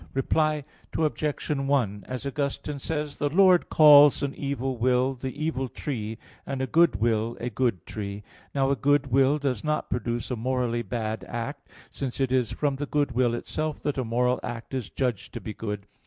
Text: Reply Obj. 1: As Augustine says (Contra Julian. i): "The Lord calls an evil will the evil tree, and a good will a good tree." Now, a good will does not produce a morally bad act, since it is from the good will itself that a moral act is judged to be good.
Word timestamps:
Reply 0.15 0.63
Obj. 0.97 1.47
1: 1.51 2.03
As 2.07 2.25
Augustine 2.25 2.79
says 2.79 3.17
(Contra 3.17 3.17
Julian. 3.17 3.17
i): 3.17 3.27
"The 3.37 3.43
Lord 3.43 3.69
calls 3.69 4.23
an 4.23 4.33
evil 4.33 4.75
will 4.75 5.13
the 5.13 5.29
evil 5.45 5.69
tree, 5.69 6.17
and 6.43 6.59
a 6.59 6.65
good 6.65 6.95
will 6.95 7.37
a 7.39 7.51
good 7.51 7.85
tree." 7.85 8.23
Now, 8.55 8.71
a 8.71 8.75
good 8.75 9.11
will 9.11 9.37
does 9.37 9.63
not 9.63 9.91
produce 9.91 10.31
a 10.31 10.35
morally 10.35 10.81
bad 10.81 11.23
act, 11.27 11.67
since 11.91 12.19
it 12.19 12.31
is 12.31 12.51
from 12.51 12.77
the 12.77 12.87
good 12.87 13.11
will 13.11 13.35
itself 13.35 13.81
that 13.83 13.99
a 13.99 14.03
moral 14.03 14.39
act 14.41 14.73
is 14.73 14.89
judged 14.89 15.35
to 15.35 15.39
be 15.39 15.53
good. 15.53 15.85